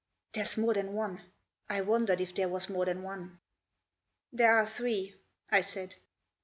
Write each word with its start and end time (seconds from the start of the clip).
"There's 0.33 0.57
more 0.57 0.73
than 0.73 0.93
one; 0.93 1.21
I 1.69 1.81
wondered 1.81 2.19
if 2.21 2.33
there 2.33 2.49
was 2.49 2.69
more 2.69 2.85
than 2.85 3.03
one."" 3.03 3.39
There 4.33 4.57
are 4.57 4.65
three," 4.65 5.13
I 5.51 5.61
said. 5.61 5.93